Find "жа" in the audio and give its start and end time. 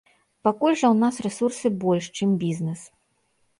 0.81-0.87